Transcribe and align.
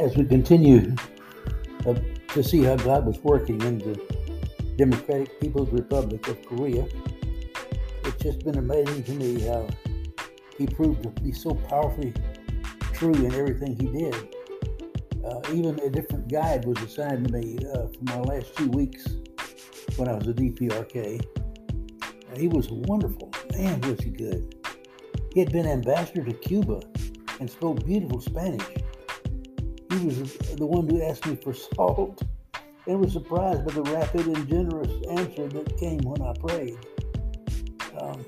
as 0.00 0.16
we 0.16 0.24
continue 0.24 0.96
uh, 1.86 1.94
to 2.28 2.42
see 2.42 2.62
how 2.62 2.74
God 2.76 3.04
was 3.04 3.18
working 3.18 3.60
in 3.60 3.78
the 3.78 4.00
Democratic 4.76 5.38
People's 5.40 5.70
Republic 5.70 6.26
of 6.26 6.42
Korea, 6.46 6.86
it's 8.04 8.22
just 8.22 8.42
been 8.42 8.56
amazing 8.56 9.02
to 9.04 9.12
me 9.12 9.40
how 9.42 9.68
he 10.56 10.66
proved 10.66 11.02
to 11.02 11.10
be 11.22 11.32
so 11.32 11.54
powerfully 11.54 12.14
true 12.94 13.12
in 13.12 13.34
everything 13.34 13.76
he 13.76 13.86
did. 13.88 14.14
Uh, 15.22 15.40
even 15.52 15.78
a 15.80 15.90
different 15.90 16.28
guide 16.28 16.64
was 16.64 16.78
assigned 16.78 17.28
to 17.28 17.32
me 17.34 17.58
uh, 17.74 17.86
for 17.88 18.04
my 18.04 18.20
last 18.20 18.56
two 18.56 18.68
weeks 18.70 19.06
when 19.96 20.08
I 20.08 20.14
was 20.14 20.26
a 20.28 20.32
DPRK. 20.32 21.22
Uh, 22.02 22.38
he 22.38 22.48
was 22.48 22.70
wonderful. 22.70 23.30
Man, 23.52 23.82
was 23.82 24.00
he 24.00 24.08
good. 24.08 24.54
He 25.34 25.40
had 25.40 25.52
been 25.52 25.66
ambassador 25.66 26.24
to 26.24 26.32
Cuba 26.32 26.80
and 27.38 27.50
spoke 27.50 27.84
beautiful 27.84 28.20
Spanish. 28.20 28.64
Was 30.04 30.36
the 30.56 30.66
one 30.66 30.88
who 30.88 31.02
asked 31.02 31.26
me 31.26 31.36
for 31.36 31.52
salt 31.52 32.22
and 32.86 33.00
was 33.00 33.12
surprised 33.12 33.64
by 33.64 33.72
the 33.72 33.82
rapid 33.82 34.26
and 34.26 34.48
generous 34.48 34.90
answer 35.10 35.46
that 35.48 35.76
came 35.78 35.98
when 35.98 36.22
I 36.22 36.32
prayed. 36.40 36.78
Um, 38.00 38.24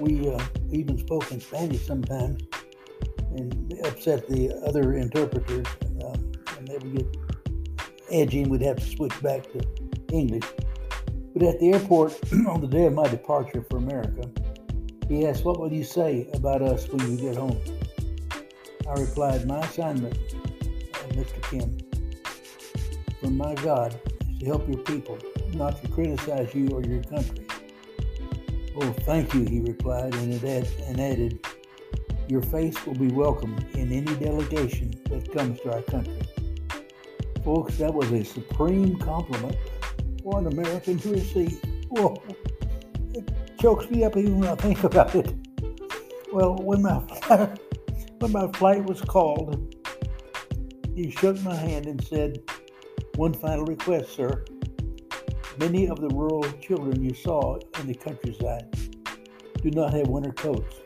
we 0.00 0.30
uh, 0.30 0.40
even 0.70 0.96
spoke 0.98 1.30
in 1.32 1.40
Spanish 1.40 1.84
sometimes 1.84 2.42
and 3.36 3.74
upset 3.84 4.28
the 4.28 4.54
other 4.66 4.94
interpreters, 4.94 5.66
um, 6.04 6.32
and 6.56 6.68
they 6.68 6.78
would 6.78 6.96
get 6.96 7.16
edgy 8.10 8.42
and 8.42 8.50
we'd 8.50 8.62
have 8.62 8.76
to 8.76 8.86
switch 8.86 9.20
back 9.22 9.42
to 9.52 9.60
English. 10.12 10.44
But 11.34 11.42
at 11.42 11.60
the 11.60 11.72
airport 11.72 12.18
on 12.48 12.60
the 12.60 12.68
day 12.68 12.86
of 12.86 12.94
my 12.94 13.08
departure 13.08 13.64
for 13.68 13.78
America, 13.78 14.30
he 15.08 15.26
asked, 15.26 15.44
What 15.44 15.58
will 15.58 15.72
you 15.72 15.84
say 15.84 16.28
about 16.34 16.62
us 16.62 16.88
when 16.88 17.10
you 17.10 17.16
get 17.16 17.36
home? 17.36 17.60
I 18.88 19.00
replied, 19.00 19.46
My 19.46 19.60
assignment, 19.60 20.16
Mr. 21.18 21.42
Kim, 21.50 21.76
from 23.20 23.36
my 23.36 23.52
God 23.56 24.00
is 24.30 24.38
to 24.38 24.46
help 24.46 24.68
your 24.68 24.78
people, 24.78 25.18
not 25.52 25.82
to 25.82 25.88
criticize 25.88 26.54
you 26.54 26.68
or 26.68 26.80
your 26.84 27.02
country. 27.02 27.44
Oh, 28.80 28.92
thank 29.00 29.34
you, 29.34 29.42
he 29.42 29.58
replied, 29.58 30.14
and, 30.14 30.32
add, 30.44 30.68
and 30.86 31.00
added, 31.00 31.44
Your 32.28 32.42
face 32.42 32.86
will 32.86 32.94
be 32.94 33.08
welcome 33.08 33.58
in 33.74 33.90
any 33.90 34.14
delegation 34.14 34.94
that 35.10 35.32
comes 35.32 35.58
to 35.62 35.74
our 35.74 35.82
country. 35.82 36.22
Folks, 37.44 37.78
that 37.78 37.92
was 37.92 38.12
a 38.12 38.24
supreme 38.24 38.96
compliment 39.00 39.56
for 40.22 40.38
an 40.38 40.46
American 40.46 41.00
to 41.00 41.10
receive. 41.10 41.60
Whoa, 41.88 42.22
it 43.12 43.28
chokes 43.58 43.90
me 43.90 44.04
up 44.04 44.16
even 44.16 44.38
when 44.38 44.50
I 44.50 44.54
think 44.54 44.84
about 44.84 45.16
it. 45.16 45.34
Well, 46.32 46.54
when 46.58 46.82
my 46.82 46.98
when 48.20 48.30
my 48.30 48.46
flight 48.52 48.84
was 48.84 49.00
called, 49.00 49.74
he 50.98 51.12
shook 51.12 51.40
my 51.42 51.54
hand 51.54 51.86
and 51.86 52.04
said, 52.04 52.40
One 53.14 53.32
final 53.32 53.64
request, 53.64 54.16
sir. 54.16 54.44
Many 55.58 55.88
of 55.88 56.00
the 56.00 56.08
rural 56.08 56.42
children 56.60 57.02
you 57.02 57.14
saw 57.14 57.58
in 57.78 57.86
the 57.86 57.94
countryside 57.94 58.66
do 59.62 59.70
not 59.70 59.94
have 59.94 60.08
winter 60.08 60.32
coats. 60.32 60.76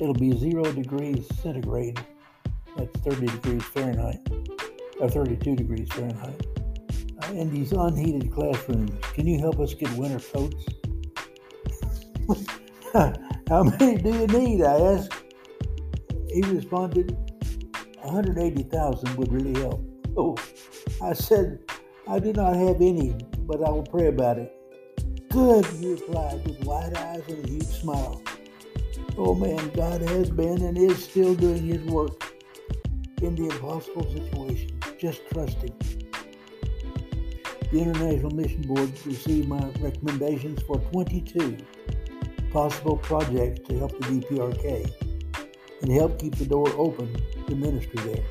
It'll 0.00 0.14
be 0.14 0.38
zero 0.38 0.62
degrees 0.72 1.26
centigrade. 1.42 2.00
That's 2.76 2.96
30 3.00 3.26
degrees 3.26 3.64
Fahrenheit, 3.64 4.20
or 5.00 5.10
32 5.10 5.56
degrees 5.56 5.88
Fahrenheit. 5.92 6.46
Uh, 7.20 7.32
in 7.32 7.52
these 7.52 7.72
unheated 7.72 8.32
classrooms, 8.32 8.92
can 9.12 9.26
you 9.26 9.40
help 9.40 9.58
us 9.58 9.74
get 9.74 9.90
winter 9.94 10.20
coats? 10.20 10.64
How 13.48 13.64
many 13.64 13.96
do 13.96 14.10
you 14.10 14.26
need? 14.28 14.62
I 14.62 14.76
asked. 14.94 15.14
He 16.32 16.42
responded, 16.42 17.31
180,000 18.04 19.16
would 19.16 19.32
really 19.32 19.60
help. 19.60 19.80
Oh, 20.16 20.36
I 21.02 21.12
said, 21.12 21.60
I 22.08 22.18
do 22.18 22.32
not 22.32 22.56
have 22.56 22.76
any, 22.76 23.16
but 23.38 23.62
I 23.62 23.70
will 23.70 23.84
pray 23.84 24.08
about 24.08 24.38
it. 24.38 24.52
Good, 25.30 25.64
he 25.66 25.92
replied 25.92 26.46
with 26.46 26.64
wide 26.64 26.96
eyes 26.96 27.22
and 27.28 27.44
a 27.44 27.48
huge 27.48 27.64
smile. 27.64 28.22
Oh 29.16 29.34
man, 29.34 29.70
God 29.70 30.02
has 30.02 30.30
been 30.30 30.62
and 30.62 30.76
is 30.76 31.04
still 31.04 31.34
doing 31.34 31.66
his 31.66 31.82
work 31.84 32.34
in 33.22 33.34
the 33.34 33.44
impossible 33.44 34.10
situation. 34.12 34.80
Just 34.98 35.20
trust 35.30 35.58
him. 35.58 35.78
The 37.70 37.80
International 37.80 38.30
Mission 38.30 38.62
Board 38.62 38.90
received 39.06 39.48
my 39.48 39.64
recommendations 39.80 40.60
for 40.62 40.78
22 40.92 41.56
possible 42.52 42.98
projects 42.98 43.66
to 43.68 43.78
help 43.78 43.92
the 43.98 44.20
DPRK 44.20 44.92
and 45.80 45.92
help 45.92 46.18
keep 46.18 46.34
the 46.36 46.44
door 46.44 46.68
open 46.76 47.16
to 47.52 47.58
ministry 47.58 48.00
there. 48.02 48.24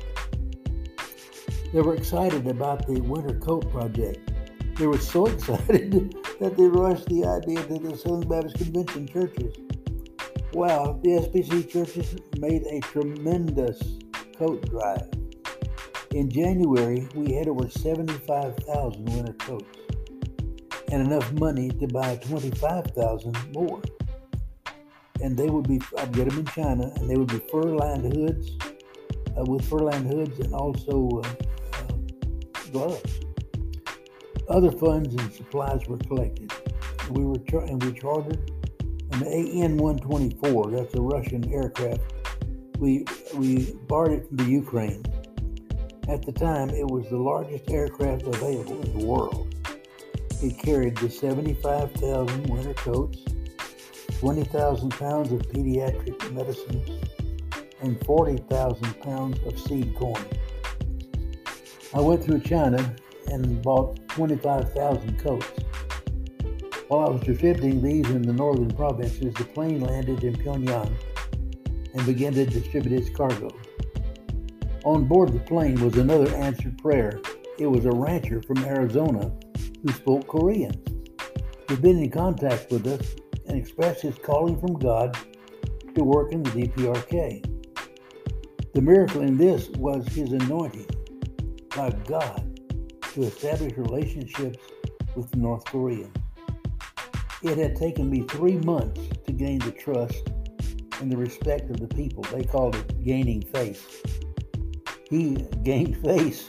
They 1.72 1.80
were 1.80 1.94
excited 1.94 2.46
about 2.46 2.86
the 2.86 3.00
Winter 3.00 3.38
Coat 3.38 3.70
Project. 3.70 4.30
They 4.76 4.86
were 4.86 4.98
so 4.98 5.26
excited 5.34 6.14
that 6.40 6.56
they 6.56 6.64
rushed 6.64 7.06
the 7.06 7.24
idea 7.24 7.62
to 7.62 7.78
the 7.78 7.96
Southern 7.96 8.28
Baptist 8.28 8.56
Convention 8.56 9.06
churches. 9.08 9.54
Wow, 10.52 11.00
the 11.02 11.10
SBC 11.10 11.70
churches 11.70 12.16
made 12.38 12.62
a 12.66 12.80
tremendous 12.80 13.80
coat 14.36 14.68
drive. 14.68 15.08
In 16.10 16.28
January, 16.28 17.08
we 17.14 17.32
had 17.32 17.48
over 17.48 17.70
75,000 17.70 19.04
winter 19.06 19.32
coats 19.34 19.78
and 20.90 21.06
enough 21.06 21.32
money 21.32 21.70
to 21.70 21.86
buy 21.86 22.16
25,000 22.16 23.54
more. 23.54 23.80
And 25.22 25.38
they 25.38 25.48
would 25.48 25.66
be, 25.68 25.80
I'd 25.96 26.12
get 26.12 26.28
them 26.28 26.40
in 26.40 26.46
China, 26.46 26.92
and 26.96 27.08
they 27.08 27.16
would 27.16 27.28
be 27.28 27.40
fur-lined 27.50 28.12
hoods 28.12 28.50
uh, 29.38 29.44
with 29.44 29.64
fur-lined 29.64 30.06
hoods 30.06 30.38
and 30.40 30.54
also 30.54 31.22
uh, 31.24 31.28
gloves. 32.70 33.20
Other 34.48 34.72
funds 34.72 35.14
and 35.14 35.32
supplies 35.32 35.86
were 35.86 35.98
collected. 35.98 36.52
We 37.10 37.24
were 37.24 37.38
and 37.60 37.82
we 37.82 37.92
chartered 37.92 38.50
an 39.12 39.22
AN-124. 39.22 40.76
That's 40.76 40.94
a 40.94 41.00
Russian 41.00 41.52
aircraft. 41.52 42.00
We 42.78 43.04
we 43.34 43.74
borrowed 43.86 44.12
it 44.12 44.28
from 44.28 44.36
the 44.38 44.44
Ukraine. 44.44 45.04
At 46.08 46.26
the 46.26 46.32
time, 46.32 46.70
it 46.70 46.86
was 46.86 47.08
the 47.08 47.16
largest 47.16 47.70
aircraft 47.70 48.22
available 48.22 48.82
in 48.82 48.98
the 48.98 49.06
world. 49.06 49.54
It 50.42 50.58
carried 50.58 50.96
the 50.96 51.08
75,000 51.08 52.46
winter 52.48 52.74
coats, 52.74 53.18
20,000 54.18 54.90
pounds 54.90 55.30
of 55.30 55.42
pediatric 55.42 56.32
medicines, 56.32 56.88
and 57.82 58.02
40,000 58.06 59.00
pounds 59.00 59.38
of 59.46 59.58
seed 59.58 59.94
corn. 59.96 60.24
I 61.94 62.00
went 62.00 62.24
through 62.24 62.40
China 62.40 62.94
and 63.26 63.62
bought 63.62 64.08
25,000 64.08 65.18
coats. 65.18 65.46
While 66.88 67.06
I 67.06 67.10
was 67.10 67.22
distributing 67.22 67.82
these 67.82 68.08
in 68.10 68.22
the 68.22 68.32
northern 68.32 68.70
provinces, 68.70 69.34
the 69.34 69.44
plane 69.44 69.80
landed 69.80 70.24
in 70.24 70.34
Pyongyang 70.34 70.94
and 71.94 72.06
began 72.06 72.32
to 72.34 72.46
distribute 72.46 72.98
its 72.98 73.10
cargo. 73.10 73.50
On 74.84 75.04
board 75.04 75.32
the 75.32 75.40
plane 75.40 75.80
was 75.80 75.96
another 75.96 76.34
answered 76.36 76.78
prayer. 76.78 77.20
It 77.58 77.66
was 77.66 77.84
a 77.84 77.90
rancher 77.90 78.42
from 78.42 78.64
Arizona 78.64 79.32
who 79.82 79.92
spoke 79.92 80.26
Korean. 80.26 80.82
He'd 81.68 81.82
been 81.82 82.02
in 82.02 82.10
contact 82.10 82.70
with 82.70 82.86
us 82.86 83.14
and 83.46 83.56
expressed 83.56 84.02
his 84.02 84.16
calling 84.18 84.58
from 84.60 84.78
God 84.78 85.16
to 85.94 86.04
work 86.04 86.32
in 86.32 86.42
the 86.42 86.50
DPRK. 86.50 87.51
The 88.74 88.80
miracle 88.80 89.20
in 89.20 89.36
this 89.36 89.68
was 89.70 90.08
his 90.08 90.32
anointing 90.32 90.86
by 91.76 91.90
God 92.06 92.58
to 93.12 93.22
establish 93.24 93.76
relationships 93.76 94.58
with 95.14 95.36
North 95.36 95.66
Koreans. 95.66 96.16
It 97.42 97.58
had 97.58 97.76
taken 97.76 98.08
me 98.08 98.22
three 98.22 98.56
months 98.58 98.98
to 99.26 99.32
gain 99.32 99.58
the 99.58 99.72
trust 99.72 100.30
and 101.00 101.12
the 101.12 101.18
respect 101.18 101.68
of 101.68 101.80
the 101.80 101.94
people. 101.94 102.22
They 102.32 102.44
called 102.44 102.74
it 102.74 103.04
gaining 103.04 103.42
face. 103.42 103.84
He 105.10 105.34
gained 105.62 105.98
face 106.02 106.48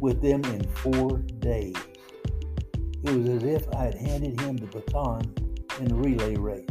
with 0.00 0.22
them 0.22 0.44
in 0.44 0.62
four 0.68 1.18
days. 1.40 1.74
It 3.02 3.10
was 3.10 3.28
as 3.28 3.42
if 3.42 3.68
I 3.74 3.86
had 3.86 3.94
handed 3.94 4.40
him 4.40 4.56
the 4.56 4.66
baton 4.66 5.34
in 5.80 5.90
a 5.90 5.94
relay 5.96 6.36
race. 6.36 6.64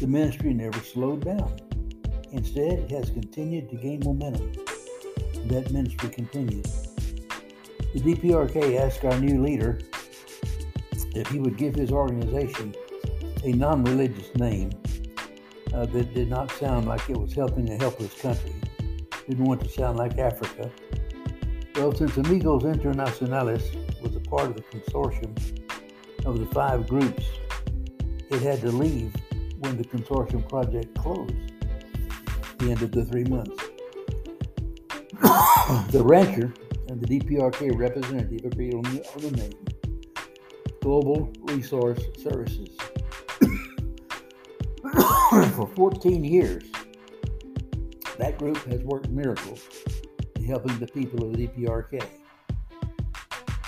The 0.00 0.06
ministry 0.06 0.54
never 0.54 0.78
slowed 0.78 1.24
down. 1.24 1.65
Instead, 2.36 2.80
it 2.80 2.90
has 2.90 3.08
continued 3.08 3.70
to 3.70 3.76
gain 3.76 3.98
momentum. 4.04 4.52
That 5.46 5.70
ministry 5.72 6.10
continues. 6.10 6.88
The 7.94 8.00
DPRK 8.00 8.78
asked 8.78 9.06
our 9.06 9.18
new 9.18 9.42
leader 9.42 9.80
if 11.14 11.28
he 11.28 11.38
would 11.38 11.56
give 11.56 11.74
his 11.74 11.90
organization 11.90 12.74
a 13.42 13.52
non 13.52 13.82
religious 13.84 14.34
name 14.34 14.70
uh, 15.72 15.86
that 15.86 16.12
did 16.12 16.28
not 16.28 16.50
sound 16.52 16.86
like 16.86 17.08
it 17.08 17.16
was 17.16 17.32
helping 17.32 17.70
a 17.70 17.76
helpless 17.78 18.12
country, 18.20 18.54
didn't 19.26 19.46
want 19.46 19.62
to 19.62 19.68
sound 19.70 19.96
like 19.96 20.18
Africa. 20.18 20.70
Well, 21.74 21.94
since 21.94 22.18
Amigos 22.18 22.64
Internacionales 22.64 23.74
was 24.02 24.14
a 24.14 24.20
part 24.20 24.50
of 24.50 24.56
the 24.56 24.62
consortium 24.62 25.32
of 26.26 26.38
the 26.38 26.46
five 26.46 26.86
groups, 26.86 27.24
it 28.30 28.42
had 28.42 28.60
to 28.60 28.70
leave 28.70 29.14
when 29.60 29.78
the 29.78 29.84
consortium 29.84 30.46
project 30.46 30.94
closed, 30.98 31.54
the 32.58 32.70
end 32.70 32.82
of 32.82 32.92
the 32.92 33.04
three 33.04 33.24
months. 33.24 33.56
the 35.92 36.02
rancher 36.02 36.52
and 36.88 37.00
the 37.00 37.18
DPRK 37.18 37.78
representative 37.78 38.44
agreed 38.44 38.74
on 38.74 38.82
the, 38.82 39.04
the 39.18 39.30
name 39.32 39.52
Global 40.80 41.32
Resource 41.42 42.00
Services. 42.22 42.70
For 45.56 45.66
14 45.74 46.24
years, 46.24 46.62
that 48.18 48.38
group 48.38 48.58
has 48.68 48.80
worked 48.82 49.08
miracles 49.08 49.66
in 50.36 50.44
helping 50.44 50.78
the 50.78 50.86
people 50.86 51.24
of 51.24 51.36
the 51.36 51.48
DPRK. 51.48 52.06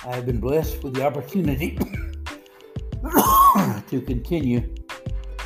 I 0.07 0.15
have 0.15 0.27
been 0.27 0.39
blessed 0.39 0.81
with 0.83 0.95
the 0.95 1.05
opportunity 1.05 1.77
to 3.89 4.01
continue 4.07 4.73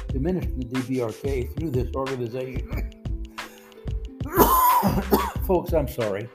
to 0.08 0.18
minister 0.18 0.50
to 0.50 0.66
DPRK 0.66 1.58
through 1.58 1.70
this 1.70 1.88
organization. 1.94 2.81
Folks, 5.46 5.72
I'm 5.72 5.88
sorry, 5.88 6.28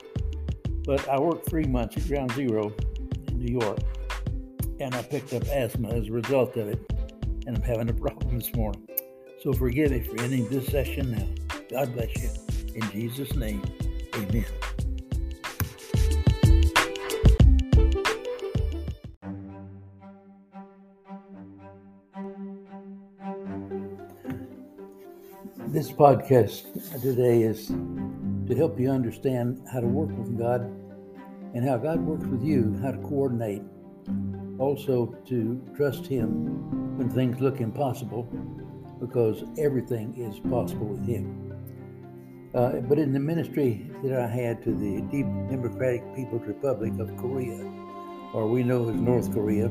but 0.83 1.07
I 1.07 1.19
worked 1.19 1.47
three 1.47 1.65
months 1.65 1.95
at 1.97 2.07
Ground 2.07 2.31
Zero 2.31 2.73
in 3.27 3.37
New 3.37 3.59
York, 3.59 3.77
and 4.79 4.95
I 4.95 5.03
picked 5.03 5.31
up 5.33 5.47
asthma 5.49 5.89
as 5.89 6.07
a 6.07 6.11
result 6.11 6.55
of 6.57 6.67
it, 6.69 6.79
and 7.45 7.55
I'm 7.55 7.61
having 7.61 7.87
a 7.89 7.93
problem 7.93 8.39
this 8.39 8.55
morning. 8.55 8.87
So 9.43 9.53
forgive 9.53 9.91
me 9.91 10.01
for 10.01 10.19
ending 10.21 10.49
this 10.49 10.65
session 10.67 11.11
now. 11.11 11.57
God 11.69 11.93
bless 11.93 12.15
you. 12.17 12.29
In 12.73 12.89
Jesus' 12.89 13.35
name, 13.35 13.61
amen. 14.15 14.45
This 25.67 25.91
podcast 25.91 27.01
today 27.03 27.43
is 27.43 27.69
to 28.47 28.55
help 28.55 28.79
you 28.79 28.89
understand 28.89 29.61
how 29.71 29.79
to 29.79 29.87
work 29.87 30.09
with 30.17 30.37
God 30.37 30.61
and 31.53 31.67
how 31.67 31.77
God 31.77 31.99
works 31.99 32.25
with 32.25 32.43
you, 32.43 32.77
how 32.81 32.91
to 32.91 32.97
coordinate. 32.99 33.61
Also, 34.57 35.15
to 35.27 35.61
trust 35.75 36.07
Him 36.07 36.97
when 36.97 37.09
things 37.09 37.39
look 37.41 37.61
impossible, 37.61 38.23
because 38.99 39.43
everything 39.57 40.15
is 40.17 40.39
possible 40.49 40.87
with 40.87 41.05
Him. 41.05 41.53
Uh, 42.55 42.79
but 42.81 42.97
in 42.97 43.13
the 43.13 43.19
ministry 43.19 43.89
that 44.03 44.19
I 44.19 44.27
had 44.27 44.63
to 44.63 44.73
the 44.73 45.01
Democratic 45.49 46.15
People's 46.15 46.47
Republic 46.47 46.93
of 46.99 47.15
Korea, 47.17 47.63
or 48.33 48.47
we 48.47 48.63
know 48.63 48.89
as 48.89 48.95
North 48.95 49.31
Korea, 49.33 49.69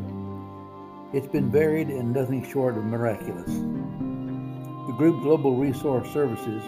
it's 1.12 1.26
been 1.26 1.50
varied 1.50 1.88
and 1.88 2.12
nothing 2.12 2.48
short 2.48 2.76
of 2.76 2.84
miraculous. 2.84 3.46
The 3.46 4.94
group 4.96 5.22
Global 5.22 5.56
Resource 5.56 6.08
Services 6.12 6.62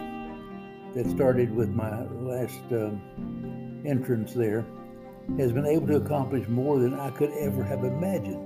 that 0.94 1.06
started 1.10 1.54
with 1.54 1.70
my 1.70 2.02
last 2.04 2.60
um, 2.72 3.82
entrance 3.86 4.32
there 4.32 4.64
has 5.38 5.52
been 5.52 5.66
able 5.66 5.86
to 5.86 5.96
accomplish 5.96 6.48
more 6.48 6.78
than 6.78 6.94
I 6.94 7.10
could 7.10 7.30
ever 7.32 7.62
have 7.62 7.84
imagined. 7.84 8.44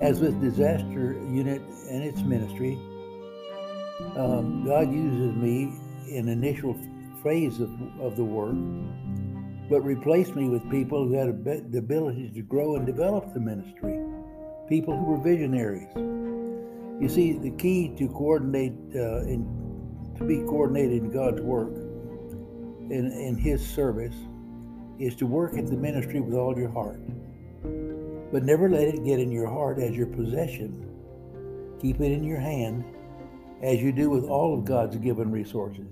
As 0.00 0.20
with 0.20 0.40
Disaster 0.40 1.12
Unit 1.30 1.62
and 1.90 2.02
its 2.02 2.22
ministry, 2.22 2.74
um, 4.16 4.64
God 4.66 4.92
uses 4.92 5.34
me 5.36 5.72
in 6.10 6.28
initial 6.28 6.78
phase 7.22 7.60
of, 7.60 7.70
of 8.00 8.16
the 8.16 8.24
work, 8.24 8.56
but 9.68 9.80
replaced 9.80 10.34
me 10.34 10.48
with 10.48 10.68
people 10.70 11.08
who 11.08 11.14
had 11.14 11.44
the 11.44 11.78
ability 11.78 12.30
to 12.34 12.42
grow 12.42 12.76
and 12.76 12.86
develop 12.86 13.32
the 13.32 13.40
ministry, 13.40 13.98
people 14.68 14.96
who 14.96 15.04
were 15.04 15.22
visionaries. 15.22 15.88
You 17.00 17.08
see, 17.08 17.38
the 17.38 17.50
key 17.50 17.94
to 17.98 18.08
coordinate 18.08 18.72
uh, 18.94 19.22
in 19.22 19.65
to 20.18 20.24
be 20.24 20.38
coordinated 20.42 21.02
in 21.02 21.10
God's 21.10 21.40
work, 21.40 21.74
in, 22.90 23.10
in 23.12 23.36
His 23.36 23.66
service, 23.66 24.14
is 24.98 25.14
to 25.16 25.26
work 25.26 25.56
at 25.58 25.66
the 25.66 25.76
ministry 25.76 26.20
with 26.20 26.34
all 26.34 26.58
your 26.58 26.70
heart. 26.70 27.00
But 28.32 28.44
never 28.44 28.68
let 28.68 28.88
it 28.88 29.04
get 29.04 29.20
in 29.20 29.30
your 29.30 29.48
heart 29.48 29.78
as 29.78 29.96
your 29.96 30.06
possession. 30.06 30.82
Keep 31.80 32.00
it 32.00 32.12
in 32.12 32.24
your 32.24 32.40
hand 32.40 32.84
as 33.62 33.80
you 33.80 33.92
do 33.92 34.10
with 34.10 34.24
all 34.24 34.58
of 34.58 34.64
God's 34.64 34.96
given 34.96 35.30
resources. 35.30 35.86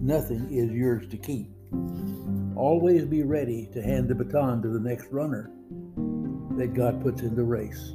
Nothing 0.00 0.48
is 0.50 0.70
yours 0.70 1.08
to 1.08 1.16
keep. 1.16 1.50
Always 2.56 3.04
be 3.04 3.22
ready 3.22 3.68
to 3.72 3.82
hand 3.82 4.08
the 4.08 4.14
baton 4.14 4.62
to 4.62 4.68
the 4.68 4.80
next 4.80 5.06
runner 5.10 5.50
that 6.56 6.74
God 6.74 7.02
puts 7.02 7.22
in 7.22 7.34
the 7.34 7.42
race. 7.42 7.92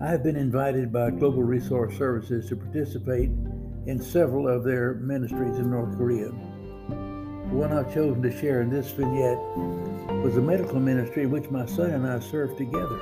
I 0.00 0.08
have 0.08 0.22
been 0.22 0.36
invited 0.36 0.92
by 0.92 1.10
Global 1.10 1.42
Resource 1.42 1.96
Services 1.96 2.48
to 2.48 2.56
participate 2.56 3.30
in 3.88 3.98
several 3.98 4.46
of 4.46 4.64
their 4.64 4.94
ministries 4.96 5.56
in 5.56 5.70
North 5.70 5.96
Korea. 5.96 6.28
The 6.28 7.56
one 7.56 7.72
I've 7.72 7.92
chosen 7.94 8.20
to 8.20 8.38
share 8.38 8.60
in 8.60 8.68
this 8.68 8.90
vignette 8.90 9.38
was 10.22 10.36
a 10.36 10.42
medical 10.42 10.78
ministry 10.78 11.22
in 11.22 11.30
which 11.30 11.48
my 11.48 11.64
son 11.64 11.92
and 11.92 12.06
I 12.06 12.20
served 12.20 12.58
together. 12.58 12.98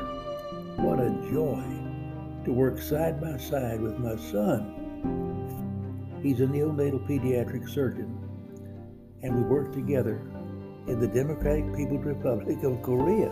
What 0.77 1.01
a 1.01 1.11
joy 1.33 1.61
to 2.45 2.53
work 2.53 2.81
side 2.81 3.21
by 3.21 3.37
side 3.37 3.81
with 3.81 3.99
my 3.99 4.15
son. 4.15 6.21
He's 6.23 6.39
a 6.39 6.47
neonatal 6.47 7.05
pediatric 7.09 7.69
surgeon, 7.69 8.17
and 9.25 9.35
we 9.35 9.43
work 9.43 9.73
together 9.73 10.23
in 10.87 11.01
the 11.01 11.09
Democratic 11.09 11.65
People's 11.75 12.05
Republic 12.05 12.63
of 12.63 12.81
Korea. 12.83 13.31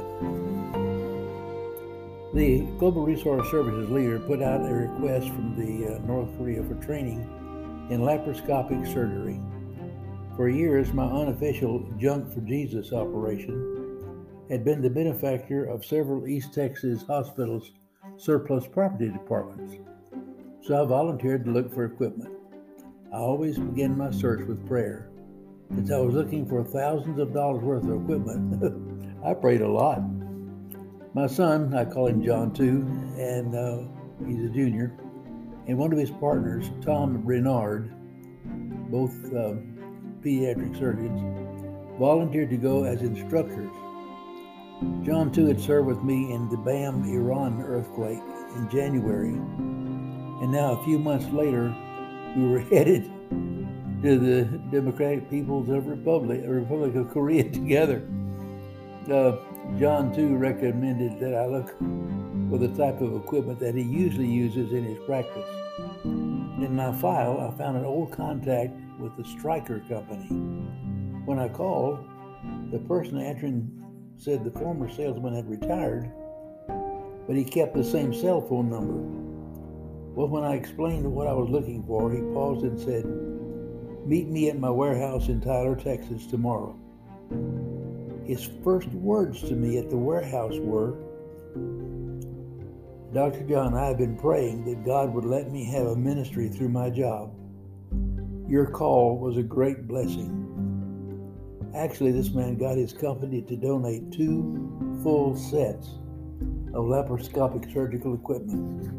The 2.34 2.66
Global 2.80 3.06
Resource 3.06 3.48
Services 3.48 3.88
leader 3.90 4.18
put 4.18 4.42
out 4.42 4.68
a 4.68 4.74
request 4.74 5.28
from 5.28 5.54
the 5.54 5.94
uh, 5.94 5.98
North 6.00 6.36
Korea 6.36 6.64
for 6.64 6.74
training 6.84 7.42
in 7.90 8.00
laparoscopic 8.00 8.86
surgery. 8.92 9.40
For 10.36 10.48
years, 10.48 10.92
my 10.92 11.04
unofficial 11.04 11.88
Junk 11.98 12.32
for 12.32 12.40
Jesus 12.40 12.92
operation 12.92 14.04
had 14.50 14.64
been 14.64 14.82
the 14.82 14.90
benefactor 14.90 15.64
of 15.64 15.84
several 15.84 16.26
East 16.26 16.52
Texas 16.52 17.04
hospitals' 17.06 17.70
surplus 18.16 18.66
property 18.66 19.08
departments. 19.08 19.76
So 20.62 20.82
I 20.82 20.86
volunteered 20.86 21.44
to 21.44 21.50
look 21.50 21.72
for 21.72 21.84
equipment. 21.84 22.32
I 23.12 23.16
always 23.18 23.58
begin 23.58 23.96
my 23.96 24.10
search 24.10 24.46
with 24.46 24.66
prayer. 24.66 25.10
Since 25.74 25.90
I 25.90 25.98
was 25.98 26.14
looking 26.14 26.46
for 26.46 26.64
thousands 26.64 27.18
of 27.18 27.32
dollars 27.32 27.62
worth 27.62 27.84
of 27.84 28.02
equipment, 28.02 29.20
I 29.24 29.34
prayed 29.34 29.62
a 29.62 29.68
lot. 29.68 30.02
My 31.14 31.26
son, 31.26 31.74
I 31.74 31.84
call 31.84 32.08
him 32.08 32.24
John 32.24 32.52
too, 32.52 32.84
and 33.16 33.54
uh, 33.54 33.78
he's 34.26 34.44
a 34.44 34.48
junior, 34.48 34.96
and 35.66 35.78
one 35.78 35.92
of 35.92 35.98
his 35.98 36.10
partners, 36.10 36.70
Tom 36.84 37.24
Renard, 37.24 37.90
both 38.90 39.14
um, 39.34 40.20
pediatric 40.22 40.78
surgeons, 40.78 41.20
volunteered 41.98 42.50
to 42.50 42.56
go 42.56 42.84
as 42.84 43.00
instructors. 43.00 43.70
John, 45.02 45.30
too, 45.32 45.46
had 45.46 45.60
served 45.60 45.86
with 45.86 46.02
me 46.02 46.32
in 46.32 46.48
the 46.48 46.56
Bam, 46.56 47.04
Iran 47.04 47.62
earthquake 47.62 48.20
in 48.56 48.68
January. 48.70 49.28
And 49.28 50.52
now, 50.52 50.72
a 50.72 50.84
few 50.84 50.98
months 50.98 51.26
later, 51.32 51.74
we 52.36 52.46
were 52.46 52.60
headed 52.70 53.10
to 54.02 54.18
the 54.18 54.44
Democratic 54.70 55.30
People's 55.30 55.68
Republic, 55.68 56.42
Republic 56.44 56.94
of 56.96 57.10
Korea 57.10 57.44
together. 57.50 58.06
Uh, 59.10 59.36
John, 59.78 60.12
too, 60.14 60.36
recommended 60.36 61.18
that 61.20 61.34
I 61.34 61.46
look 61.46 61.74
for 62.50 62.58
the 62.58 62.68
type 62.68 63.00
of 63.00 63.14
equipment 63.14 63.58
that 63.60 63.74
he 63.74 63.82
usually 63.82 64.28
uses 64.28 64.72
in 64.72 64.84
his 64.84 64.98
practice. 65.06 65.48
In 66.04 66.76
my 66.76 66.92
file, 66.92 67.40
I 67.40 67.56
found 67.56 67.76
an 67.76 67.84
old 67.84 68.12
contact 68.12 68.72
with 68.98 69.16
the 69.16 69.24
Stryker 69.24 69.80
Company. 69.88 70.26
When 71.24 71.38
I 71.38 71.48
called, 71.48 72.04
the 72.70 72.78
person 72.80 73.18
answering 73.18 73.70
said 74.16 74.44
the 74.44 74.58
former 74.58 74.88
salesman 74.88 75.34
had 75.34 75.50
retired, 75.50 76.10
but 77.26 77.36
he 77.36 77.44
kept 77.44 77.74
the 77.74 77.84
same 77.84 78.14
cell 78.14 78.40
phone 78.40 78.70
number. 78.70 79.24
Well, 80.14 80.28
when 80.28 80.44
I 80.44 80.54
explained 80.54 81.10
what 81.12 81.26
I 81.26 81.32
was 81.32 81.50
looking 81.50 81.82
for, 81.86 82.12
he 82.12 82.20
paused 82.20 82.64
and 82.64 82.78
said, 82.78 83.04
Meet 84.06 84.28
me 84.28 84.50
at 84.50 84.58
my 84.58 84.70
warehouse 84.70 85.28
in 85.28 85.40
Tyler, 85.40 85.74
Texas 85.74 86.26
tomorrow. 86.26 86.78
His 88.24 88.48
first 88.62 88.88
words 88.88 89.40
to 89.42 89.54
me 89.54 89.78
at 89.78 89.90
the 89.90 89.96
warehouse 89.96 90.58
were, 90.58 90.94
Dr. 93.14 93.44
John, 93.44 93.74
I 93.74 93.86
have 93.86 93.98
been 93.98 94.16
praying 94.16 94.64
that 94.64 94.84
God 94.84 95.14
would 95.14 95.24
let 95.24 95.48
me 95.52 95.64
have 95.66 95.86
a 95.86 95.94
ministry 95.94 96.48
through 96.48 96.70
my 96.70 96.90
job. 96.90 97.32
Your 98.48 98.66
call 98.66 99.20
was 99.20 99.36
a 99.36 99.42
great 99.42 99.86
blessing. 99.86 100.40
Actually, 101.76 102.10
this 102.10 102.32
man 102.32 102.58
got 102.58 102.76
his 102.76 102.92
company 102.92 103.40
to 103.42 103.54
donate 103.54 104.10
two 104.10 105.00
full 105.04 105.36
sets 105.36 105.90
of 106.74 106.86
laparoscopic 106.86 107.72
surgical 107.72 108.14
equipment, 108.14 108.90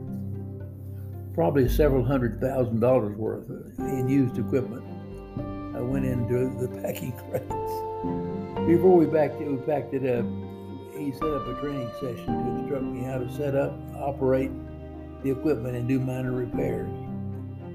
probably 1.33 1.67
several 1.67 2.05
hundred 2.05 2.39
thousand 2.39 2.79
dollars 2.79 3.17
worth 3.17 3.49
in 3.79 4.07
used 4.07 4.37
equipment. 4.37 4.85
I 5.75 5.81
went 5.81 6.05
into 6.05 6.55
the 6.57 6.69
packing 6.81 7.11
crates. 7.29 7.49
Before 8.65 8.95
we 8.95 9.07
we 9.07 9.57
packed 9.65 9.93
it 9.93 10.05
up 10.17 10.25
he 10.97 11.11
set 11.11 11.23
up 11.23 11.47
a 11.47 11.53
training 11.59 11.91
session 11.99 12.25
to 12.25 12.59
instruct 12.59 12.83
me 12.83 13.03
how 13.03 13.17
to 13.17 13.31
set 13.31 13.55
up, 13.55 13.73
operate 13.95 14.51
the 15.23 15.31
equipment, 15.31 15.75
and 15.75 15.87
do 15.87 15.99
minor 15.99 16.31
repairs. 16.31 16.89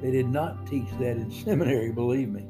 They 0.01 0.11
did 0.11 0.29
not 0.29 0.67
teach 0.67 0.89
that 0.99 1.17
in 1.17 1.31
seminary, 1.45 1.93
believe 1.93 2.29
me. 2.29 2.47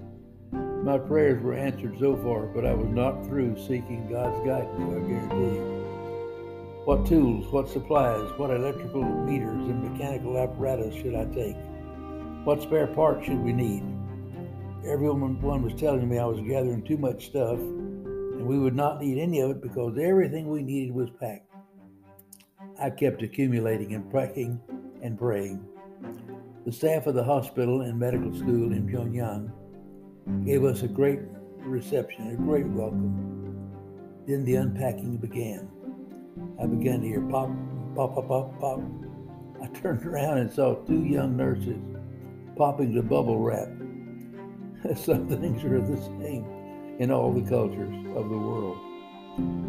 My 0.53 0.99
prayers 0.99 1.43
were 1.43 1.55
answered 1.55 1.99
so 1.99 2.17
far, 2.17 2.47
but 2.47 2.65
I 2.65 2.73
was 2.73 2.89
not 2.89 3.27
through 3.27 3.57
seeking 3.59 4.09
God's 4.11 4.39
guidance, 4.47 4.81
I 4.81 5.09
guarantee 5.09 5.57
you. 5.57 5.81
What 6.85 7.07
tools, 7.07 7.53
what 7.53 7.69
supplies, 7.69 8.31
what 8.39 8.51
electrical 8.51 9.05
meters 9.05 9.69
and 9.69 9.93
mechanical 9.93 10.39
apparatus 10.39 10.95
should 10.95 11.15
I 11.15 11.27
take? 11.27 11.57
What 12.45 12.63
spare 12.63 12.87
parts 12.87 13.27
should 13.27 13.41
we 13.45 13.53
need? 13.53 13.85
Everyone 14.87 15.63
was 15.63 15.75
telling 15.75 16.09
me 16.09 16.19
I 16.19 16.25
was 16.25 16.41
gathering 16.41 16.83
too 16.83 16.97
much 16.97 17.27
stuff 17.27 17.59
and 18.41 18.49
we 18.49 18.59
would 18.59 18.75
not 18.75 19.03
need 19.03 19.19
any 19.19 19.41
of 19.41 19.51
it 19.51 19.61
because 19.61 19.99
everything 19.99 20.49
we 20.49 20.63
needed 20.63 20.95
was 20.95 21.11
packed. 21.21 21.47
I 22.81 22.89
kept 22.89 23.23
accumulating 23.23 23.93
and 23.93 24.11
packing 24.11 24.59
and 25.03 25.19
praying. 25.19 25.63
The 26.65 26.73
staff 26.73 27.07
of 27.07 27.15
the 27.15 27.23
hospital 27.23 27.83
and 27.83 27.99
medical 27.99 28.35
school 28.35 28.73
in 28.73 28.89
Pyongyang 28.89 29.53
gave 30.47 30.65
us 30.65 30.83
a 30.83 30.89
great 30.89 31.21
reception, 31.59 32.31
a 32.31 32.37
great 32.37 32.67
welcome. 32.69 33.77
Then 34.27 34.47
the 34.47 34.55
unpacking 34.55 35.19
began. 35.19 35.69
I 36.59 36.65
began 36.65 37.03
to 37.03 37.07
hear 37.07 37.21
pop, 37.21 37.51
pop, 37.95 38.15
pop, 38.15 38.27
pop, 38.27 38.59
pop. 38.59 38.81
I 39.63 39.67
turned 39.81 40.07
around 40.07 40.39
and 40.39 40.51
saw 40.51 40.77
two 40.87 41.05
young 41.05 41.37
nurses 41.37 41.77
popping 42.57 42.95
the 42.95 43.03
bubble 43.03 43.39
wrap. 43.39 43.69
Some 44.97 45.29
things 45.29 45.63
are 45.63 45.79
the 45.79 46.01
same 46.23 46.60
in 47.01 47.11
all 47.11 47.33
the 47.33 47.49
cultures 47.49 47.97
of 48.15 48.29
the 48.29 48.39
world. 48.39 48.79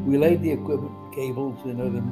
We 0.06 0.18
laid 0.18 0.42
the 0.42 0.52
equipment, 0.52 1.16
cables, 1.16 1.58
and 1.64 1.80
other 1.80 2.04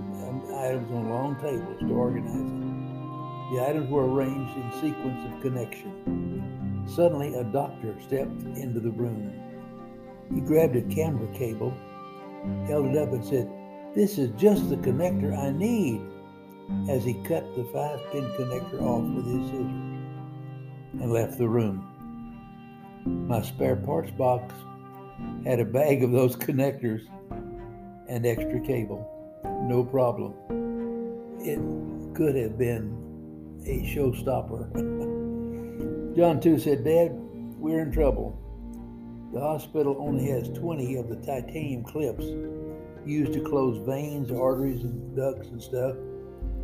items 0.55 0.89
on 0.91 1.09
long 1.09 1.35
tables 1.41 1.77
to 1.81 1.93
organize 1.93 2.35
it. 2.35 3.53
The 3.53 3.69
items 3.69 3.89
were 3.91 4.09
arranged 4.09 4.55
in 4.55 4.71
sequence 4.79 5.33
of 5.33 5.41
connection. 5.41 6.85
Suddenly, 6.87 7.35
a 7.35 7.43
doctor 7.43 7.99
stepped 8.01 8.43
into 8.57 8.79
the 8.79 8.91
room. 8.91 9.33
He 10.33 10.39
grabbed 10.39 10.77
a 10.77 10.83
camera 10.83 11.27
cable, 11.37 11.73
held 12.67 12.85
it 12.85 12.97
up, 12.97 13.11
and 13.11 13.25
said, 13.25 13.51
This 13.95 14.17
is 14.17 14.31
just 14.39 14.69
the 14.69 14.77
connector 14.77 15.37
I 15.37 15.51
need, 15.51 16.01
as 16.89 17.03
he 17.03 17.15
cut 17.25 17.43
the 17.57 17.65
five 17.73 17.99
pin 18.13 18.23
connector 18.37 18.81
off 18.81 19.03
with 19.15 19.25
his 19.25 19.49
scissors 19.49 19.89
and 21.01 21.11
left 21.11 21.37
the 21.37 21.49
room. 21.49 21.85
My 23.27 23.41
spare 23.41 23.75
parts 23.75 24.11
box 24.11 24.53
had 25.45 25.59
a 25.59 25.65
bag 25.65 26.03
of 26.03 26.11
those 26.11 26.35
connectors 26.35 27.01
and 28.07 28.25
extra 28.25 28.59
cable. 28.59 29.05
No 29.67 29.83
problem. 29.83 30.33
It 31.41 31.59
could 32.15 32.35
have 32.35 32.57
been 32.57 32.95
a 33.65 33.81
showstopper. 33.95 34.69
John 36.15 36.39
2 36.41 36.59
said, 36.59 36.83
Dad, 36.83 37.11
we're 37.13 37.81
in 37.81 37.91
trouble. 37.91 38.37
The 39.33 39.39
hospital 39.39 39.95
only 39.99 40.27
has 40.29 40.49
20 40.49 40.95
of 40.95 41.07
the 41.07 41.17
titanium 41.17 41.83
clips 41.83 42.25
used 43.05 43.33
to 43.33 43.41
close 43.41 43.77
veins, 43.85 44.31
arteries, 44.31 44.83
and 44.83 45.15
ducts 45.15 45.49
and 45.49 45.61
stuff. 45.61 45.95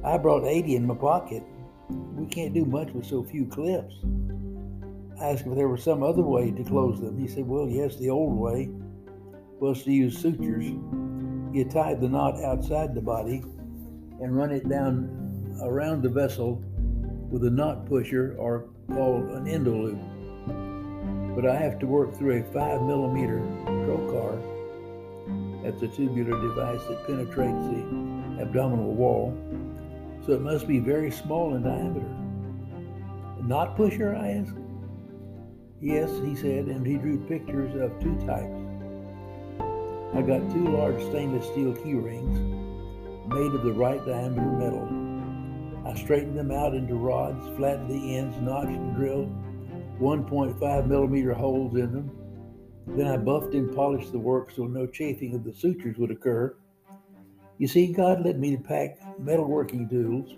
I 0.03 0.17
brought 0.17 0.45
80 0.45 0.75
in 0.75 0.87
my 0.87 0.95
pocket. 0.95 1.43
We 1.89 2.25
can't 2.25 2.53
do 2.53 2.65
much 2.65 2.91
with 2.91 3.05
so 3.05 3.23
few 3.23 3.45
clips. 3.45 3.95
Asked 5.21 5.47
if 5.47 5.55
there 5.55 5.69
was 5.69 5.83
some 5.83 6.03
other 6.03 6.23
way 6.23 6.51
to 6.51 6.63
close 6.63 6.99
them. 6.99 7.17
He 7.17 7.27
said, 7.27 7.47
Well, 7.47 7.69
yes, 7.69 7.95
the 7.95 8.09
old 8.09 8.37
way 8.37 8.69
was 9.59 9.83
to 9.83 9.91
use 9.91 10.17
sutures. 10.17 10.65
You 11.53 11.65
tied 11.71 12.01
the 12.01 12.09
knot 12.09 12.43
outside 12.43 12.93
the 12.93 13.01
body 13.01 13.41
and 14.21 14.35
run 14.35 14.51
it 14.51 14.67
down 14.67 15.57
around 15.61 16.03
the 16.03 16.09
vessel 16.09 16.61
with 17.29 17.45
a 17.45 17.49
knot 17.49 17.85
pusher 17.85 18.35
or 18.37 18.67
called 18.89 19.29
an 19.31 19.45
endoloop. 19.45 21.35
But 21.35 21.45
I 21.45 21.55
have 21.55 21.79
to 21.79 21.87
work 21.87 22.13
through 22.17 22.39
a 22.39 22.43
five 22.51 22.81
millimeter 22.81 23.39
trocar. 23.85 24.41
That's 25.63 25.81
a 25.81 25.87
tubular 25.87 26.39
device 26.41 26.83
that 26.87 27.07
penetrates 27.07 27.65
the 27.67 28.41
abdominal 28.41 28.93
wall. 28.93 29.33
So 30.25 30.33
it 30.33 30.41
must 30.41 30.67
be 30.67 30.79
very 30.79 31.11
small 31.11 31.55
in 31.55 31.63
diameter. 31.63 32.05
Knot 33.45 33.75
pusher, 33.75 34.15
I 34.15 34.31
asked. 34.31 34.64
Yes, 35.81 36.09
he 36.23 36.35
said, 36.35 36.67
and 36.67 36.87
he 36.87 36.95
drew 36.95 37.19
pictures 37.25 37.75
of 37.75 37.99
two 38.01 38.15
types. 38.25 38.65
I 40.15 40.21
got 40.21 40.49
two 40.51 40.69
large 40.69 41.01
stainless 41.09 41.45
steel 41.47 41.75
key 41.75 41.95
rings 41.95 42.39
made 43.27 43.53
of 43.53 43.63
the 43.63 43.73
right 43.73 44.03
diameter 44.05 44.51
metal. 44.51 44.87
I 45.85 45.93
straightened 45.95 46.37
them 46.37 46.51
out 46.51 46.73
into 46.73 46.95
rods, 46.95 47.45
flattened 47.57 47.89
the 47.89 48.15
ends, 48.15 48.37
notched 48.37 48.69
and 48.69 48.95
drilled 48.95 49.29
1.5 49.99 50.87
millimeter 50.87 51.33
holes 51.33 51.75
in 51.75 51.91
them. 51.91 52.11
Then 52.87 53.07
I 53.07 53.17
buffed 53.17 53.53
and 53.53 53.75
polished 53.75 54.11
the 54.11 54.19
work 54.19 54.51
so 54.51 54.63
no 54.65 54.87
chafing 54.87 55.35
of 55.35 55.43
the 55.43 55.53
sutures 55.53 55.97
would 55.97 56.11
occur. 56.11 56.55
You 57.57 57.67
see, 57.67 57.91
God 57.91 58.23
led 58.23 58.39
me 58.39 58.55
to 58.55 58.61
pack 58.61 58.97
metalworking 59.21 59.89
tools 59.89 60.35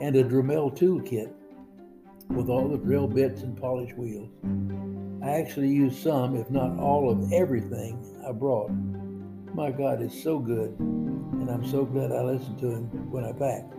and 0.00 0.16
a 0.16 0.24
Dremel 0.24 0.74
tool 0.74 1.00
kit 1.00 1.34
with 2.28 2.48
all 2.48 2.68
the 2.68 2.78
drill 2.78 3.06
bits 3.06 3.42
and 3.42 3.56
polished 3.56 3.96
wheels. 3.96 4.30
I 5.22 5.30
actually 5.40 5.68
used 5.68 6.02
some, 6.02 6.36
if 6.36 6.50
not 6.50 6.78
all, 6.78 7.10
of 7.10 7.32
everything 7.32 7.98
I 8.26 8.32
brought. 8.32 8.70
My 9.54 9.70
God 9.70 10.02
is 10.02 10.22
so 10.22 10.38
good, 10.38 10.78
and 10.78 11.50
I'm 11.50 11.64
so 11.64 11.84
glad 11.84 12.12
I 12.12 12.22
listened 12.22 12.58
to 12.58 12.70
him 12.70 13.10
when 13.10 13.24
I 13.24 13.32
packed. 13.32 13.74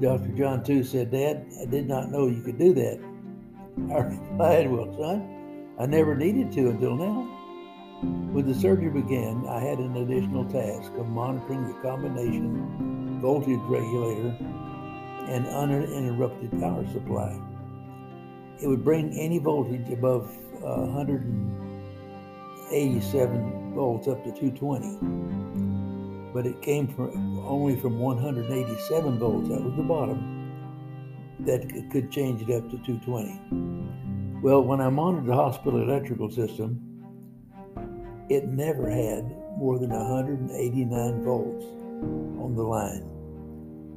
Dr. 0.00 0.28
John 0.36 0.62
too 0.62 0.84
said, 0.84 1.10
Dad, 1.10 1.46
I 1.62 1.64
did 1.66 1.88
not 1.88 2.10
know 2.10 2.26
you 2.26 2.42
could 2.42 2.58
do 2.58 2.74
that. 2.74 3.00
I 3.92 3.98
replied, 4.00 4.70
Well, 4.70 4.94
son, 4.98 5.68
I 5.78 5.86
never 5.86 6.14
needed 6.14 6.52
to 6.52 6.70
until 6.70 6.96
now. 6.96 7.22
When 8.32 8.46
the 8.46 8.54
surgery 8.54 8.90
began, 8.90 9.46
I 9.48 9.60
had 9.60 9.78
an 9.78 9.96
additional 9.96 10.44
task 10.44 10.92
of 10.98 11.08
monitoring 11.08 11.66
the 11.66 11.74
combination 11.80 13.20
voltage 13.20 13.60
regulator 13.62 14.36
and 15.28 15.46
uninterrupted 15.46 16.50
power 16.60 16.84
supply. 16.92 17.38
It 18.62 18.68
would 18.68 18.84
bring 18.84 19.18
any 19.18 19.38
voltage 19.38 19.88
above 19.90 20.30
uh, 20.62 20.86
187 20.86 23.74
volts 23.74 24.06
up 24.08 24.22
to 24.24 24.30
220. 24.30 26.32
But 26.32 26.46
it 26.46 26.62
came 26.62 26.88
from 26.88 27.38
only 27.40 27.78
from 27.80 27.98
187 27.98 29.18
volts, 29.18 29.48
that 29.48 29.62
was 29.62 29.74
the 29.76 29.82
bottom, 29.82 30.30
that 31.40 31.68
could 31.90 32.10
change 32.10 32.40
it 32.42 32.50
up 32.54 32.70
to 32.70 32.78
220. 32.78 34.40
Well, 34.42 34.62
when 34.62 34.80
I 34.80 34.88
monitored 34.90 35.26
the 35.26 35.34
hospital 35.34 35.82
electrical 35.82 36.30
system, 36.30 36.80
it 38.28 38.46
never 38.46 38.88
had 38.88 39.24
more 39.58 39.78
than 39.78 39.90
189 39.90 41.22
volts 41.22 41.64
on 41.64 42.54
the 42.56 42.62
line. 42.62 43.13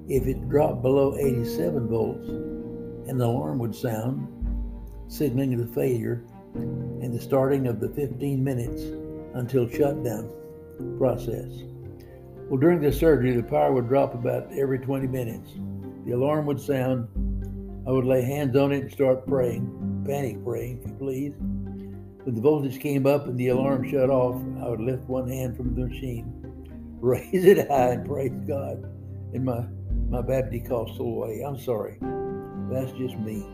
If 0.10 0.26
it 0.26 0.48
dropped 0.48 0.82
below 0.82 1.18
87 1.18 1.90
volts, 1.90 2.30
an 3.10 3.20
alarm 3.20 3.60
would 3.60 3.76
sound, 3.76 4.28
signaling 5.10 5.58
the 5.58 5.68
failure 5.74 6.24
and 6.56 7.14
the 7.14 7.20
starting 7.20 7.68
of 7.68 7.82
the 7.82 7.90
15 7.90 8.42
minutes 8.42 8.84
until 9.34 9.68
shutdown 9.68 10.32
process. 10.98 11.50
Well, 12.50 12.58
during 12.58 12.80
the 12.80 12.94
surgery, 12.94 13.36
the 13.36 13.44
power 13.44 13.74
would 13.74 13.90
drop 13.90 14.14
about 14.14 14.50
every 14.54 14.80
20 14.80 15.08
minutes. 15.08 15.52
The 16.06 16.14
alarm 16.14 16.46
would 16.46 16.62
sound. 16.62 17.10
I 17.86 17.92
would 17.92 18.06
lay 18.06 18.22
hands 18.22 18.56
on 18.56 18.72
it 18.72 18.84
and 18.84 18.92
start 18.92 19.28
praying, 19.28 20.06
panic 20.08 20.42
praying, 20.42 20.80
if 20.80 20.88
you 20.88 20.96
please. 20.98 21.34
When 22.24 22.34
the 22.34 22.42
voltage 22.42 22.80
came 22.80 23.06
up 23.06 23.28
and 23.28 23.38
the 23.38 23.50
alarm 23.50 23.90
shut 23.90 24.10
off, 24.10 24.42
I 24.64 24.70
would 24.70 24.80
lift 24.80 25.04
one 25.04 25.28
hand 25.28 25.58
from 25.58 25.76
the 25.76 25.88
machine, 25.88 26.32
raise 27.02 27.44
it 27.44 27.68
high, 27.68 27.92
and 27.92 28.06
praise 28.08 28.32
God 28.48 28.90
in 29.34 29.44
my 29.44 29.66
my 30.10 30.22
Baptist-Costal 30.22 31.16
way. 31.16 31.42
I'm 31.46 31.60
sorry. 31.60 31.98
That's 32.72 32.92
just 32.94 33.18
me. 33.18 33.46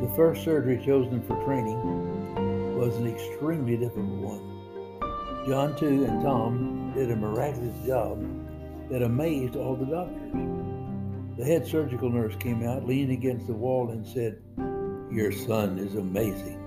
The 0.00 0.12
first 0.14 0.44
surgery 0.44 0.82
chosen 0.84 1.22
for 1.22 1.42
training 1.44 2.76
was 2.76 2.96
an 2.96 3.06
extremely 3.06 3.76
difficult 3.76 4.06
one. 4.06 5.46
John, 5.46 5.76
too, 5.76 6.04
and 6.04 6.22
Tom 6.22 6.92
did 6.94 7.10
a 7.10 7.16
miraculous 7.16 7.74
job 7.86 8.18
that 8.90 9.02
amazed 9.02 9.56
all 9.56 9.76
the 9.76 9.86
doctors. 9.86 10.32
The 11.38 11.44
head 11.44 11.66
surgical 11.66 12.10
nurse 12.10 12.36
came 12.36 12.62
out, 12.62 12.86
leaned 12.86 13.10
against 13.10 13.46
the 13.46 13.54
wall, 13.54 13.90
and 13.90 14.06
said, 14.06 14.38
Your 15.10 15.32
son 15.32 15.78
is 15.78 15.94
amazing. 15.94 16.60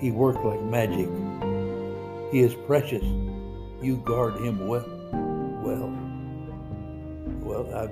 He 0.00 0.10
worked 0.10 0.44
like 0.44 0.62
magic. 0.62 1.08
He 2.32 2.40
is 2.40 2.54
precious. 2.66 3.04
You 3.82 4.02
guard 4.04 4.36
him. 4.36 4.66
Well, 4.66 4.84
I 7.68 7.86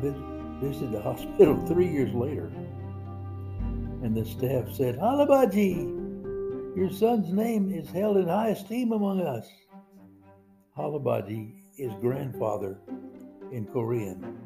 visited 0.60 0.92
the 0.92 1.02
hospital 1.02 1.56
three 1.66 1.88
years 1.88 2.14
later, 2.14 2.46
and 4.02 4.16
the 4.16 4.24
staff 4.24 4.72
said, 4.72 4.98
Halabaji, 4.98 6.76
your 6.76 6.90
son's 6.90 7.32
name 7.32 7.70
is 7.72 7.90
held 7.90 8.16
in 8.16 8.28
high 8.28 8.48
esteem 8.48 8.92
among 8.92 9.20
us. 9.20 9.48
Halabaji 10.76 11.52
is 11.76 11.92
grandfather 12.00 12.78
in 13.52 13.66
Korean. 13.66 14.36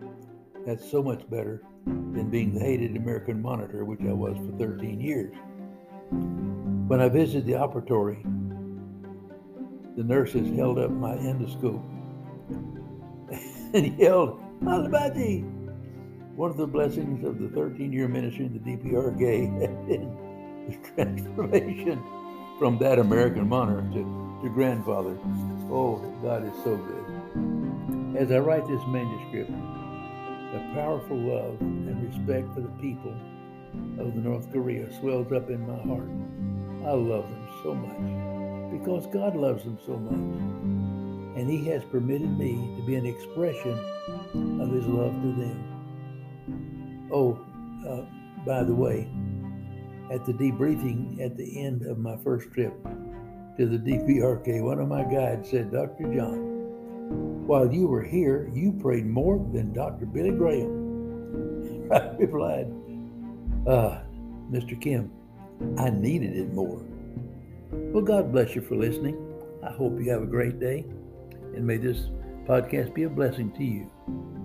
That's 0.66 0.88
so 0.90 1.02
much 1.02 1.28
better 1.28 1.62
than 1.84 2.30
being 2.30 2.54
the 2.54 2.60
hated 2.60 2.96
American 2.96 3.42
monitor, 3.42 3.84
which 3.84 4.00
I 4.00 4.12
was 4.12 4.36
for 4.36 4.56
13 4.58 5.00
years. 5.00 5.34
When 6.88 7.00
I 7.00 7.08
visited 7.08 7.46
the 7.46 7.52
operatory, 7.52 8.22
the 9.96 10.04
nurses 10.04 10.54
held 10.56 10.78
up 10.78 10.90
my 10.90 11.14
endoscope 11.16 11.82
and 13.74 13.98
yelled, 13.98 14.40
Alabaji! 14.64 15.42
One 16.36 16.50
of 16.50 16.56
the 16.56 16.68
blessings 16.68 17.24
of 17.26 17.40
the 17.40 17.48
13 17.48 17.92
year 17.92 18.06
ministry 18.06 18.46
in 18.46 18.52
the 18.52 18.60
had 19.60 19.88
been 19.88 20.16
the 20.68 20.76
transformation 20.94 22.00
from 22.60 22.78
that 22.78 23.00
American 23.00 23.48
monarch 23.48 23.92
to, 23.92 24.38
to 24.42 24.48
grandfather. 24.54 25.18
Oh, 25.68 25.98
God 26.22 26.46
is 26.46 26.54
so 26.62 26.76
good. 26.76 28.16
As 28.16 28.30
I 28.30 28.38
write 28.38 28.66
this 28.68 28.80
manuscript, 28.86 29.50
a 29.50 30.70
powerful 30.74 31.16
love 31.16 31.60
and 31.60 32.06
respect 32.06 32.54
for 32.54 32.60
the 32.60 32.68
people 32.80 33.16
of 33.98 34.14
the 34.14 34.20
North 34.20 34.52
Korea 34.52 34.86
swells 35.00 35.32
up 35.32 35.50
in 35.50 35.66
my 35.66 35.82
heart. 35.82 36.08
I 36.86 36.92
love 36.92 37.28
them 37.28 37.48
so 37.64 37.74
much 37.74 38.78
because 38.78 39.06
God 39.08 39.34
loves 39.34 39.64
them 39.64 39.78
so 39.84 39.96
much. 39.96 41.36
And 41.36 41.50
He 41.50 41.64
has 41.70 41.82
permitted 41.84 42.38
me 42.38 42.76
to 42.76 42.86
be 42.86 42.94
an 42.94 43.06
expression 43.06 43.76
of 44.34 44.70
His 44.72 44.86
love 44.86 45.12
to 45.22 45.32
them. 45.32 47.08
Oh, 47.12 47.38
uh, 47.88 48.04
by 48.44 48.64
the 48.64 48.74
way, 48.74 49.08
at 50.10 50.24
the 50.26 50.32
debriefing 50.32 51.20
at 51.24 51.36
the 51.36 51.60
end 51.60 51.82
of 51.86 51.98
my 51.98 52.16
first 52.18 52.50
trip 52.52 52.74
to 53.56 53.66
the 53.66 53.78
DPRK, 53.78 54.62
one 54.62 54.78
of 54.78 54.88
my 54.88 55.04
guides 55.04 55.50
said, 55.50 55.72
Dr. 55.72 56.04
John, 56.14 57.46
while 57.46 57.72
you 57.72 57.86
were 57.86 58.02
here, 58.02 58.50
you 58.52 58.72
prayed 58.72 59.06
more 59.06 59.38
than 59.52 59.72
Dr. 59.72 60.06
Billy 60.06 60.30
Graham. 60.30 61.88
I 61.92 62.16
replied, 62.16 62.66
uh, 63.66 64.00
Mr. 64.50 64.80
Kim, 64.80 65.10
I 65.78 65.90
needed 65.90 66.36
it 66.36 66.52
more. 66.52 66.82
Well, 67.70 68.02
God 68.02 68.32
bless 68.32 68.54
you 68.54 68.62
for 68.62 68.76
listening. 68.76 69.16
I 69.62 69.70
hope 69.70 69.98
you 70.00 70.10
have 70.10 70.22
a 70.22 70.26
great 70.26 70.58
day, 70.58 70.84
and 71.54 71.66
may 71.66 71.76
this 71.76 72.08
podcast 72.46 72.94
be 72.94 73.04
a 73.04 73.08
blessing 73.08 73.52
to 73.52 73.64
you. 73.64 74.41